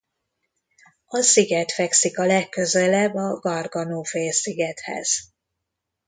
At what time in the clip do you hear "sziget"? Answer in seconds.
1.21-1.71